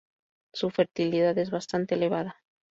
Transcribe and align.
Su 0.51 0.71
fertilidad 0.71 1.37
es 1.37 1.51
bastante 1.51 1.93
elevada. 1.93 2.37